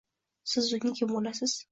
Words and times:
Siz 0.53 0.69
unga 0.77 0.93
kim 1.01 1.11
boʻlasiz 1.17 1.55